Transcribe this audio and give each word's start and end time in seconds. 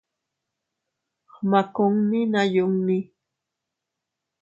Gmakunni 1.37 2.19
naa 2.31 2.47
yunni. 2.53 2.97